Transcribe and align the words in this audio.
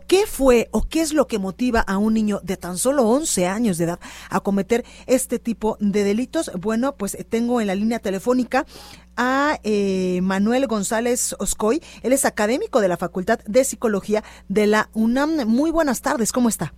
¿Qué 0.00 0.26
fue 0.26 0.68
o 0.72 0.82
qué 0.82 1.00
es 1.00 1.12
lo 1.12 1.26
que 1.26 1.38
motiva 1.38 1.80
a 1.80 1.98
un 1.98 2.14
niño 2.14 2.40
de 2.42 2.56
tan 2.56 2.78
solo 2.78 3.04
11 3.08 3.46
años 3.46 3.78
de 3.78 3.84
edad 3.84 4.00
a 4.30 4.40
cometer 4.40 4.84
este 5.06 5.38
tipo 5.38 5.76
de 5.80 6.04
delitos? 6.04 6.50
Bueno, 6.58 6.96
pues 6.96 7.16
tengo 7.28 7.60
en 7.60 7.66
la 7.66 7.74
línea 7.74 7.98
telefónica 7.98 8.66
a 9.16 9.58
eh, 9.62 10.20
Manuel 10.22 10.66
González 10.66 11.34
Oscoy. 11.38 11.82
Él 12.02 12.12
es 12.12 12.24
académico 12.24 12.80
de 12.80 12.88
la 12.88 12.96
Facultad 12.96 13.40
de 13.46 13.64
Psicología 13.64 14.22
de 14.48 14.66
la 14.66 14.90
UNAM. 14.92 15.46
Muy 15.46 15.70
buenas 15.70 16.02
tardes, 16.02 16.32
¿cómo 16.32 16.48
está? 16.48 16.72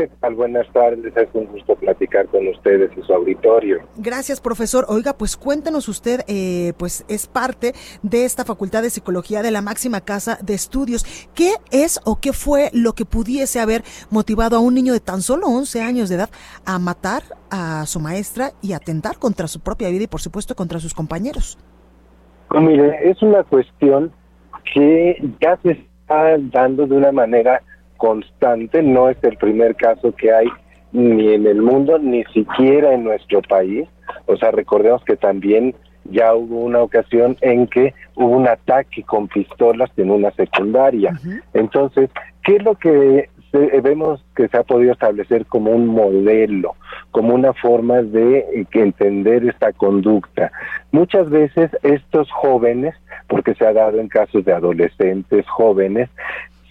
¿Qué 0.00 0.08
tal? 0.18 0.34
Buenas 0.34 0.66
tardes, 0.72 1.14
es 1.14 1.28
un 1.34 1.44
gusto 1.44 1.76
platicar 1.76 2.26
con 2.28 2.48
ustedes 2.48 2.90
y 2.96 3.02
su 3.02 3.12
auditorio. 3.12 3.80
Gracias, 3.98 4.40
profesor. 4.40 4.86
Oiga, 4.88 5.12
pues 5.12 5.36
cuéntenos 5.36 5.90
usted, 5.90 6.20
eh, 6.26 6.72
pues 6.78 7.04
es 7.06 7.26
parte 7.26 7.74
de 8.02 8.24
esta 8.24 8.46
Facultad 8.46 8.80
de 8.80 8.88
Psicología 8.88 9.42
de 9.42 9.50
la 9.50 9.60
máxima 9.60 10.00
casa 10.00 10.38
de 10.40 10.54
estudios. 10.54 11.04
¿Qué 11.34 11.50
es 11.70 12.00
o 12.06 12.18
qué 12.18 12.32
fue 12.32 12.70
lo 12.72 12.94
que 12.94 13.04
pudiese 13.04 13.60
haber 13.60 13.82
motivado 14.10 14.56
a 14.56 14.60
un 14.60 14.72
niño 14.72 14.94
de 14.94 15.00
tan 15.00 15.20
solo 15.20 15.48
11 15.48 15.82
años 15.82 16.08
de 16.08 16.14
edad 16.14 16.30
a 16.64 16.78
matar 16.78 17.22
a 17.50 17.84
su 17.84 18.00
maestra 18.00 18.52
y 18.62 18.72
atentar 18.72 19.18
contra 19.18 19.48
su 19.48 19.60
propia 19.60 19.90
vida 19.90 20.04
y, 20.04 20.06
por 20.06 20.22
supuesto, 20.22 20.54
contra 20.54 20.78
sus 20.78 20.94
compañeros? 20.94 21.58
Pues 22.48 22.62
mire, 22.62 23.10
es 23.10 23.20
una 23.20 23.42
cuestión 23.42 24.10
que 24.72 25.22
ya 25.42 25.58
se 25.62 25.72
está 25.72 26.38
dando 26.38 26.86
de 26.86 26.96
una 26.96 27.12
manera 27.12 27.60
constante, 28.00 28.82
no 28.82 29.10
es 29.10 29.22
el 29.22 29.36
primer 29.36 29.76
caso 29.76 30.12
que 30.16 30.32
hay 30.32 30.48
ni 30.92 31.34
en 31.34 31.46
el 31.46 31.60
mundo, 31.60 31.98
ni 31.98 32.24
siquiera 32.32 32.94
en 32.94 33.04
nuestro 33.04 33.42
país. 33.42 33.86
O 34.26 34.36
sea, 34.38 34.50
recordemos 34.50 35.04
que 35.04 35.16
también 35.16 35.74
ya 36.04 36.34
hubo 36.34 36.60
una 36.60 36.80
ocasión 36.80 37.36
en 37.42 37.66
que 37.66 37.92
hubo 38.16 38.30
un 38.30 38.48
ataque 38.48 39.02
con 39.02 39.28
pistolas 39.28 39.90
en 39.98 40.10
una 40.10 40.30
secundaria. 40.32 41.12
Entonces, 41.52 42.08
¿qué 42.42 42.56
es 42.56 42.64
lo 42.64 42.74
que 42.74 43.28
vemos 43.82 44.24
que 44.34 44.48
se 44.48 44.56
ha 44.56 44.62
podido 44.62 44.92
establecer 44.92 45.44
como 45.44 45.70
un 45.72 45.86
modelo, 45.86 46.76
como 47.10 47.34
una 47.34 47.52
forma 47.52 48.00
de 48.02 48.38
eh, 48.38 48.66
entender 48.72 49.44
esta 49.44 49.72
conducta? 49.72 50.50
Muchas 50.90 51.28
veces 51.28 51.70
estos 51.82 52.30
jóvenes, 52.30 52.94
porque 53.28 53.54
se 53.54 53.66
ha 53.66 53.74
dado 53.74 54.00
en 54.00 54.08
casos 54.08 54.44
de 54.44 54.54
adolescentes 54.54 55.46
jóvenes, 55.48 56.08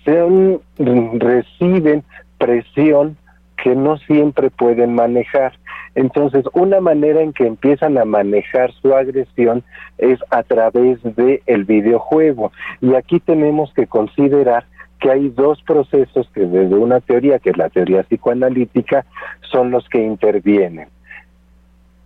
reciben 0.05 2.03
presión 2.37 3.17
que 3.61 3.75
no 3.75 3.97
siempre 3.97 4.49
pueden 4.49 4.95
manejar. 4.95 5.53
Entonces, 5.95 6.45
una 6.53 6.79
manera 6.79 7.21
en 7.21 7.33
que 7.33 7.45
empiezan 7.45 7.97
a 7.97 8.05
manejar 8.05 8.71
su 8.73 8.95
agresión 8.95 9.63
es 9.97 10.19
a 10.29 10.43
través 10.43 11.01
del 11.03 11.41
el 11.45 11.65
videojuego. 11.65 12.51
Y 12.79 12.95
aquí 12.95 13.19
tenemos 13.19 13.73
que 13.73 13.87
considerar 13.87 14.65
que 14.99 15.11
hay 15.11 15.29
dos 15.29 15.61
procesos 15.63 16.29
que 16.33 16.41
desde 16.41 16.75
una 16.75 16.99
teoría, 16.99 17.39
que 17.39 17.51
es 17.51 17.57
la 17.57 17.69
teoría 17.69 18.03
psicoanalítica, 18.03 19.05
son 19.51 19.71
los 19.71 19.87
que 19.89 20.03
intervienen. 20.03 20.87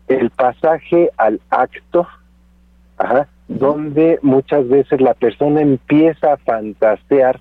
El 0.08 0.30
pasaje 0.30 1.10
al 1.18 1.40
acto, 1.50 2.08
donde 3.48 4.20
muchas 4.22 4.68
veces 4.68 5.02
la 5.02 5.14
persona 5.14 5.62
empieza 5.62 6.34
a 6.34 6.38
fantasear 6.38 7.40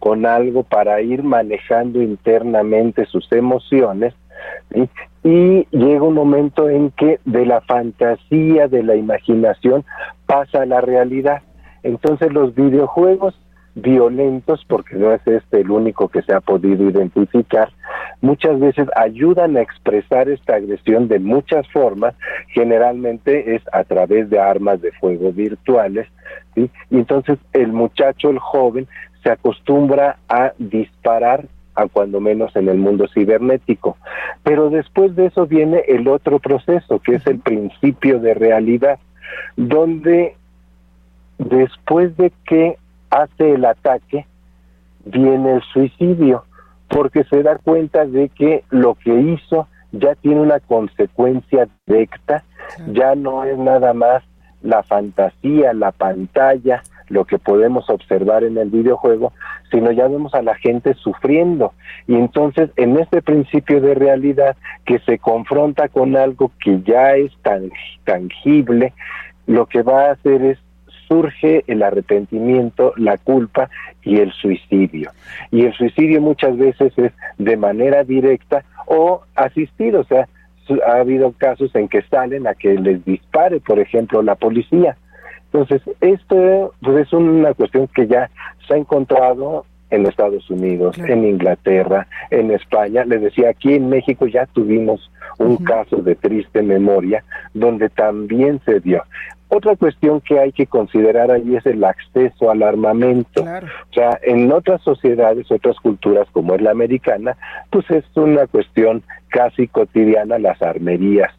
con 0.00 0.26
algo 0.26 0.64
para 0.64 1.00
ir 1.00 1.22
manejando 1.22 2.02
internamente 2.02 3.06
sus 3.06 3.30
emociones 3.30 4.14
y 5.22 5.66
llega 5.70 6.02
un 6.02 6.14
momento 6.14 6.68
en 6.68 6.90
que 6.92 7.20
de 7.24 7.46
la 7.46 7.60
fantasía, 7.60 8.66
de 8.68 8.82
la 8.82 8.96
imaginación, 8.96 9.84
pasa 10.26 10.62
a 10.62 10.66
la 10.66 10.80
realidad. 10.80 11.42
Entonces 11.82 12.32
los 12.32 12.54
videojuegos 12.54 13.38
violentos, 13.74 14.64
porque 14.66 14.96
no 14.96 15.12
es 15.12 15.24
este 15.26 15.60
el 15.60 15.70
único 15.70 16.08
que 16.08 16.22
se 16.22 16.34
ha 16.34 16.40
podido 16.40 16.88
identificar, 16.88 17.70
muchas 18.20 18.58
veces 18.58 18.88
ayudan 18.96 19.56
a 19.56 19.60
expresar 19.60 20.28
esta 20.28 20.56
agresión 20.56 21.08
de 21.08 21.18
muchas 21.20 21.68
formas, 21.68 22.14
generalmente 22.48 23.54
es 23.54 23.62
a 23.72 23.84
través 23.84 24.28
de 24.28 24.40
armas 24.40 24.80
de 24.80 24.90
fuego 24.92 25.32
virtuales, 25.32 26.08
y 26.56 26.68
entonces 26.90 27.38
el 27.52 27.72
muchacho, 27.72 28.30
el 28.30 28.38
joven, 28.38 28.88
se 29.22 29.30
acostumbra 29.30 30.18
a 30.28 30.52
disparar 30.58 31.46
a 31.74 31.86
cuando 31.86 32.20
menos 32.20 32.54
en 32.56 32.68
el 32.68 32.78
mundo 32.78 33.06
cibernético. 33.12 33.96
Pero 34.42 34.70
después 34.70 35.14
de 35.16 35.26
eso 35.26 35.46
viene 35.46 35.82
el 35.88 36.08
otro 36.08 36.38
proceso, 36.38 36.98
que 36.98 37.16
es 37.16 37.26
el 37.26 37.38
principio 37.38 38.18
de 38.18 38.34
realidad, 38.34 38.98
donde 39.56 40.36
después 41.38 42.16
de 42.16 42.32
que 42.46 42.76
hace 43.10 43.52
el 43.52 43.64
ataque, 43.64 44.26
viene 45.04 45.54
el 45.54 45.62
suicidio, 45.72 46.44
porque 46.88 47.24
se 47.24 47.42
da 47.42 47.56
cuenta 47.56 48.04
de 48.04 48.28
que 48.28 48.64
lo 48.70 48.94
que 48.94 49.14
hizo 49.14 49.68
ya 49.92 50.14
tiene 50.16 50.40
una 50.40 50.60
consecuencia 50.60 51.68
directa, 51.86 52.44
ya 52.92 53.14
no 53.14 53.44
es 53.44 53.58
nada 53.58 53.92
más 53.94 54.22
la 54.62 54.82
fantasía, 54.82 55.72
la 55.72 55.92
pantalla, 55.92 56.82
lo 57.10 57.24
que 57.26 57.38
podemos 57.38 57.90
observar 57.90 58.44
en 58.44 58.56
el 58.56 58.70
videojuego, 58.70 59.32
sino 59.70 59.92
ya 59.92 60.08
vemos 60.08 60.34
a 60.34 60.42
la 60.42 60.54
gente 60.54 60.94
sufriendo. 60.94 61.74
Y 62.06 62.14
entonces, 62.14 62.70
en 62.76 62.98
este 62.98 63.20
principio 63.20 63.80
de 63.80 63.94
realidad 63.94 64.56
que 64.86 64.98
se 65.00 65.18
confronta 65.18 65.88
con 65.88 66.16
algo 66.16 66.50
que 66.62 66.80
ya 66.82 67.16
es 67.16 67.32
tan 67.42 67.70
tangible, 68.04 68.94
lo 69.46 69.66
que 69.66 69.82
va 69.82 70.06
a 70.06 70.12
hacer 70.12 70.42
es 70.42 70.58
surge 71.08 71.64
el 71.66 71.82
arrepentimiento, 71.82 72.94
la 72.96 73.18
culpa 73.18 73.68
y 74.04 74.20
el 74.20 74.32
suicidio. 74.32 75.10
Y 75.50 75.64
el 75.64 75.74
suicidio 75.74 76.20
muchas 76.20 76.56
veces 76.56 76.96
es 76.96 77.12
de 77.38 77.56
manera 77.56 78.04
directa 78.04 78.62
o 78.86 79.22
asistido, 79.34 80.02
o 80.02 80.04
sea, 80.04 80.28
ha 80.86 81.00
habido 81.00 81.32
casos 81.32 81.74
en 81.74 81.88
que 81.88 82.02
salen 82.02 82.46
a 82.46 82.54
que 82.54 82.74
les 82.74 83.04
dispare, 83.04 83.58
por 83.58 83.80
ejemplo, 83.80 84.22
la 84.22 84.36
policía. 84.36 84.96
Entonces, 85.52 85.82
esto 86.00 86.74
pues, 86.80 87.06
es 87.06 87.12
una 87.12 87.54
cuestión 87.54 87.88
que 87.88 88.06
ya 88.06 88.30
se 88.66 88.74
ha 88.74 88.76
encontrado 88.76 89.64
en 89.90 90.06
Estados 90.06 90.48
Unidos, 90.48 90.96
en 90.98 91.24
Inglaterra, 91.24 92.06
en 92.30 92.52
España. 92.52 93.04
Les 93.04 93.20
decía, 93.20 93.50
aquí 93.50 93.74
en 93.74 93.88
México 93.88 94.26
ya 94.26 94.46
tuvimos 94.46 95.10
un 95.38 95.56
caso 95.56 95.96
de 95.96 96.14
triste 96.14 96.62
memoria 96.62 97.24
donde 97.54 97.88
también 97.88 98.60
se 98.64 98.78
dio. 98.80 99.02
Otra 99.48 99.74
cuestión 99.74 100.20
que 100.20 100.38
hay 100.38 100.52
que 100.52 100.66
considerar 100.66 101.32
ahí 101.32 101.56
es 101.56 101.66
el 101.66 101.82
acceso 101.82 102.52
al 102.52 102.62
armamento. 102.62 103.42
O 103.42 103.92
sea, 103.92 104.16
en 104.22 104.52
otras 104.52 104.80
sociedades, 104.82 105.50
otras 105.50 105.76
culturas 105.80 106.28
como 106.30 106.54
es 106.54 106.62
la 106.62 106.70
americana, 106.70 107.36
pues 107.70 107.90
es 107.90 108.04
una 108.14 108.46
cuestión 108.46 109.02
casi 109.28 109.66
cotidiana 109.66 110.38
las 110.38 110.62
armerías 110.62 111.32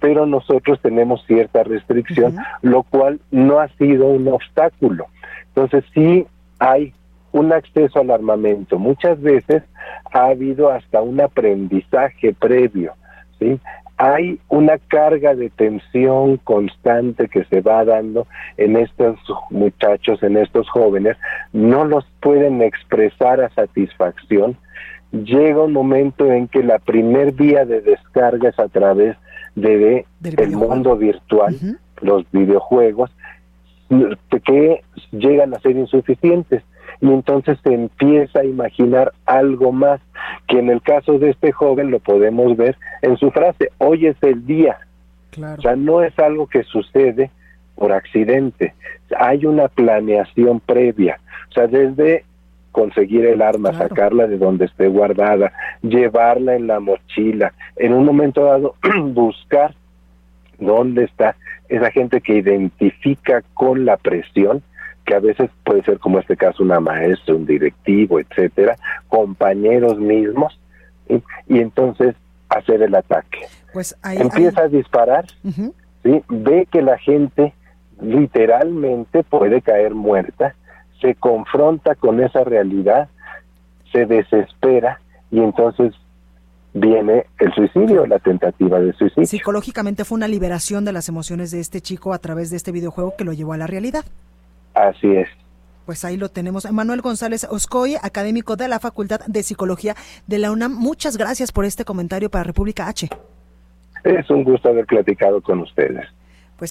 pero 0.00 0.26
nosotros 0.26 0.80
tenemos 0.80 1.24
cierta 1.26 1.62
restricción, 1.62 2.36
lo 2.62 2.82
cual 2.82 3.20
no 3.30 3.60
ha 3.60 3.68
sido 3.76 4.06
un 4.06 4.26
obstáculo. 4.28 5.06
Entonces 5.48 5.84
sí 5.94 6.26
hay 6.58 6.92
un 7.32 7.52
acceso 7.52 8.00
al 8.00 8.10
armamento. 8.10 8.78
Muchas 8.78 9.20
veces 9.20 9.62
ha 10.12 10.26
habido 10.26 10.70
hasta 10.70 11.00
un 11.02 11.20
aprendizaje 11.20 12.32
previo, 12.32 12.94
¿sí? 13.38 13.60
Hay 13.98 14.40
una 14.48 14.78
carga 14.78 15.34
de 15.34 15.50
tensión 15.50 16.38
constante 16.38 17.28
que 17.28 17.44
se 17.44 17.60
va 17.60 17.84
dando 17.84 18.26
en 18.56 18.76
estos 18.76 19.18
muchachos, 19.50 20.22
en 20.22 20.38
estos 20.38 20.70
jóvenes, 20.70 21.18
no 21.52 21.84
los 21.84 22.06
pueden 22.20 22.62
expresar 22.62 23.42
a 23.42 23.50
satisfacción. 23.50 24.56
Llega 25.12 25.64
un 25.64 25.74
momento 25.74 26.32
en 26.32 26.48
que 26.48 26.62
la 26.62 26.78
primer 26.78 27.32
vía 27.32 27.66
de 27.66 27.82
descarga 27.82 28.48
es 28.48 28.58
a 28.58 28.68
través 28.68 29.18
de 29.54 30.06
el 30.22 30.50
mundo 30.50 30.96
virtual, 30.96 31.56
los 32.00 32.24
videojuegos, 32.32 33.10
que 34.44 34.82
llegan 35.12 35.54
a 35.54 35.60
ser 35.60 35.76
insuficientes. 35.76 36.62
Y 37.00 37.06
entonces 37.06 37.58
se 37.62 37.72
empieza 37.72 38.40
a 38.40 38.44
imaginar 38.44 39.12
algo 39.24 39.72
más, 39.72 40.00
que 40.48 40.58
en 40.58 40.68
el 40.68 40.82
caso 40.82 41.18
de 41.18 41.30
este 41.30 41.50
joven 41.52 41.90
lo 41.90 41.98
podemos 41.98 42.56
ver 42.56 42.76
en 43.02 43.16
su 43.16 43.30
frase, 43.30 43.70
hoy 43.78 44.06
es 44.06 44.16
el 44.22 44.44
día. 44.46 44.78
O 45.38 45.60
sea, 45.62 45.76
no 45.76 46.02
es 46.02 46.18
algo 46.18 46.46
que 46.46 46.64
sucede 46.64 47.30
por 47.76 47.92
accidente, 47.92 48.74
hay 49.18 49.46
una 49.46 49.68
planeación 49.68 50.60
previa. 50.60 51.18
O 51.48 51.52
sea, 51.52 51.66
desde 51.66 52.24
conseguir 52.72 53.24
el 53.26 53.42
arma, 53.42 53.72
sacarla 53.72 54.26
de 54.26 54.38
donde 54.38 54.66
esté 54.66 54.88
guardada, 54.88 55.52
llevarla 55.82 56.54
en 56.54 56.66
la 56.66 56.80
mochila, 56.80 57.52
en 57.76 57.92
un 57.92 58.04
momento 58.04 58.44
dado 58.44 58.74
buscar 59.04 59.74
dónde 60.58 61.04
está 61.04 61.36
esa 61.68 61.90
gente 61.90 62.20
que 62.20 62.36
identifica 62.36 63.42
con 63.54 63.84
la 63.84 63.96
presión, 63.96 64.62
que 65.04 65.14
a 65.14 65.20
veces 65.20 65.50
puede 65.64 65.82
ser 65.82 65.98
como 65.98 66.18
este 66.18 66.36
caso 66.36 66.62
una 66.62 66.80
maestra, 66.80 67.34
un 67.34 67.46
directivo, 67.46 68.20
etcétera, 68.20 68.76
compañeros 69.08 69.98
mismos, 69.98 70.58
y 71.48 71.58
entonces 71.58 72.14
hacer 72.48 72.82
el 72.82 72.94
ataque. 72.94 73.40
Pues 73.72 73.96
Empieza 74.04 74.62
a 74.62 74.68
disparar, 74.68 75.26
¿sí? 75.42 76.22
ve 76.28 76.66
que 76.70 76.82
la 76.82 76.98
gente 76.98 77.52
literalmente 78.00 79.22
puede 79.22 79.62
caer 79.62 79.94
muerta, 79.94 80.54
se 81.00 81.14
confronta 81.14 81.94
con 81.94 82.20
esa 82.22 82.44
realidad, 82.44 83.08
se 83.92 84.06
desespera 84.06 85.00
y 85.30 85.40
entonces 85.40 85.94
viene 86.72 87.26
el 87.38 87.52
suicidio, 87.52 88.06
la 88.06 88.18
tentativa 88.18 88.78
de 88.78 88.92
suicidio. 88.92 89.26
Psicológicamente 89.26 90.04
fue 90.04 90.16
una 90.16 90.28
liberación 90.28 90.84
de 90.84 90.92
las 90.92 91.08
emociones 91.08 91.50
de 91.50 91.60
este 91.60 91.80
chico 91.80 92.12
a 92.12 92.18
través 92.18 92.50
de 92.50 92.56
este 92.56 92.72
videojuego 92.72 93.14
que 93.16 93.24
lo 93.24 93.32
llevó 93.32 93.52
a 93.52 93.56
la 93.56 93.66
realidad. 93.66 94.04
Así 94.74 95.08
es. 95.08 95.28
Pues 95.86 96.04
ahí 96.04 96.16
lo 96.16 96.28
tenemos. 96.28 96.70
Manuel 96.70 97.00
González 97.00 97.44
Oscoy, 97.50 97.96
académico 98.00 98.54
de 98.54 98.68
la 98.68 98.78
Facultad 98.78 99.20
de 99.26 99.42
Psicología 99.42 99.96
de 100.26 100.38
la 100.38 100.52
UNAM. 100.52 100.72
Muchas 100.72 101.16
gracias 101.16 101.50
por 101.50 101.64
este 101.64 101.84
comentario 101.84 102.30
para 102.30 102.44
República 102.44 102.86
H. 102.86 103.08
Es 104.04 104.30
un 104.30 104.44
gusto 104.44 104.68
haber 104.68 104.86
platicado 104.86 105.42
con 105.42 105.60
ustedes. 105.60 106.06
Pues 106.56 106.70